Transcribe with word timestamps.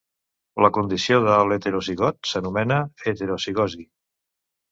La 0.65 0.69
condició 0.77 1.17
de 1.25 1.35
l'heterozigot 1.49 2.31
s'anomena 2.31 2.79
heterozigosi. 3.05 3.87